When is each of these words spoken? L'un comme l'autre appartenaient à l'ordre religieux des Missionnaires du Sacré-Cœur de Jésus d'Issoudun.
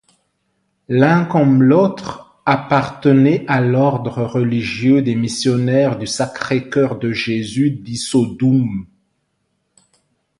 L'un 0.89 1.25
comme 1.25 1.61
l'autre 1.61 2.41
appartenaient 2.47 3.45
à 3.47 3.61
l'ordre 3.61 4.23
religieux 4.23 5.03
des 5.03 5.13
Missionnaires 5.13 5.99
du 5.99 6.07
Sacré-Cœur 6.07 6.97
de 6.97 7.11
Jésus 7.11 7.69
d'Issoudun. 7.69 8.85